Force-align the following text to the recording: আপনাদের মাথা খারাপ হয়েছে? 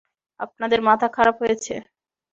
আপনাদের 0.39 0.79
মাথা 0.87 1.07
খারাপ 1.15 1.35
হয়েছে? 1.41 1.73